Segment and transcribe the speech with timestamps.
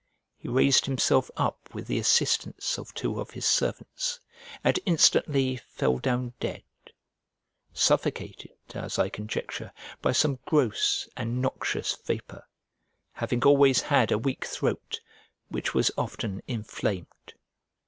[0.35, 4.19] He raised himself up with the assistance of two of his servants,
[4.63, 6.63] and instantly fell down dead;
[7.71, 12.47] suffocated, as I conjecture, by some gross and noxious vapour,
[13.13, 15.01] having always had a weak throat,
[15.49, 17.35] which was often inflamed.